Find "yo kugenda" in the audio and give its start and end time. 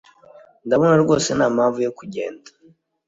1.85-2.49